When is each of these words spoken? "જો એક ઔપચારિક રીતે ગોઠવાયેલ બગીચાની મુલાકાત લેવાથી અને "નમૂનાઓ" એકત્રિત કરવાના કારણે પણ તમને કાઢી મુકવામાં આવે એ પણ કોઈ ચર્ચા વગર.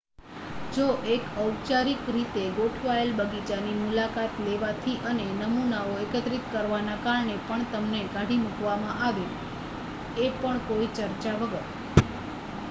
"જો 0.71 0.85
એક 1.07 1.23
ઔપચારિક 1.41 2.07
રીતે 2.07 2.45
ગોઠવાયેલ 2.55 3.11
બગીચાની 3.19 3.75
મુલાકાત 3.81 4.39
લેવાથી 4.47 4.95
અને 5.05 5.27
"નમૂનાઓ" 5.35 5.93
એકત્રિત 6.05 6.49
કરવાના 6.49 6.97
કારણે 7.03 7.37
પણ 7.45 7.69
તમને 7.71 8.01
કાઢી 8.11 8.41
મુકવામાં 8.41 8.99
આવે 9.03 9.29
એ 10.19 10.35
પણ 10.35 10.59
કોઈ 10.67 10.91
ચર્ચા 10.97 11.39
વગર. 11.39 11.65